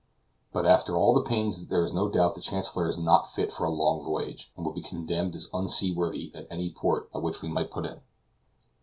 But 0.51 0.65
after 0.65 0.97
all 0.97 1.13
the 1.13 1.21
pains 1.21 1.67
there 1.67 1.83
is 1.83 1.93
no 1.93 2.09
doubt 2.09 2.33
the 2.33 2.41
Chancellor 2.41 2.87
is 2.89 2.97
not 2.97 3.29
fit 3.31 3.51
for 3.51 3.65
a 3.65 3.69
long 3.69 4.03
voyage, 4.03 4.51
and 4.57 4.65
would 4.65 4.73
be 4.73 4.81
condemned 4.81 5.35
as 5.35 5.47
unseaworthy 5.53 6.31
at 6.33 6.47
any 6.49 6.71
port 6.71 7.07
at 7.13 7.21
which 7.21 7.43
we 7.43 7.49
might 7.49 7.69
put 7.69 7.85
in. 7.85 8.01